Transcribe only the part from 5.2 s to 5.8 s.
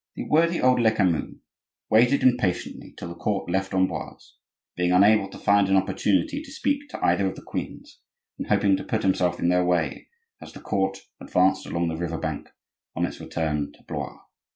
to find an